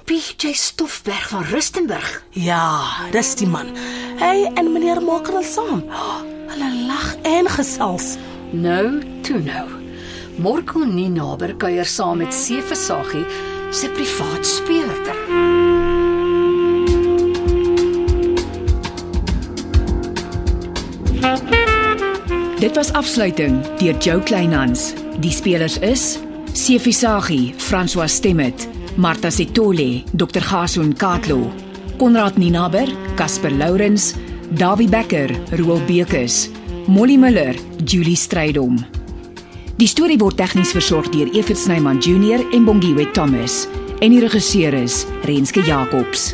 PJ 0.06 0.52
Stoffberg 0.52 1.28
van 1.28 1.42
Rustenburg. 1.42 2.22
Ja, 2.30 2.78
dis 3.10 3.32
die 3.34 3.46
man. 3.50 3.72
Hy 4.20 4.44
en 4.54 4.68
meneer 4.70 5.00
Mokrel 5.02 5.42
saam. 5.42 5.80
Oh, 5.90 6.20
hulle 6.52 6.68
lag 6.86 7.08
en 7.26 7.48
gesels. 7.50 8.12
Nou, 8.54 9.00
toe 9.26 9.40
nou. 9.42 9.64
Morkel 10.38 10.86
Ninaber 10.86 11.56
kuier 11.58 11.90
saam 11.90 12.22
met 12.22 12.34
Sevesagie 12.34 13.24
se 13.74 13.90
privaat 13.96 14.46
speurder. 14.46 15.18
Dit 22.62 22.78
was 22.78 22.92
afsluiting 22.94 23.58
deur 23.82 23.98
Jo 23.98 24.20
Kleinhans. 24.22 24.92
Die 25.18 25.34
spelers 25.34 25.80
is 25.82 26.14
Sefisagi, 26.54 27.54
François 27.58 28.08
Stemmet, 28.08 28.68
Martha 28.96 29.30
Setole, 29.30 30.04
Dr. 30.12 30.40
Gason 30.40 30.94
Katlo, 30.94 31.52
Konrad 31.98 32.36
Ninaber, 32.36 32.88
Casper 33.14 33.50
Lourens, 33.52 34.14
Dawie 34.50 34.88
Becker, 34.88 35.28
Roel 35.58 35.80
Bekes, 35.86 36.50
Molly 36.86 37.16
Miller, 37.16 37.54
Julie 37.84 38.16
Strydom. 38.16 38.78
Die 39.76 39.86
storie 39.86 40.16
word 40.16 40.38
tegnies 40.40 40.72
versorg 40.72 41.10
deur 41.12 41.28
Evert 41.36 41.60
Snyman 41.60 42.00
Junior 42.00 42.40
en 42.52 42.64
Bongwe 42.64 43.10
Thomas 43.12 43.66
en 44.00 44.12
die 44.12 44.24
regisseur 44.24 44.76
is 44.80 45.04
Renske 45.28 45.64
Jacobs. 45.66 46.32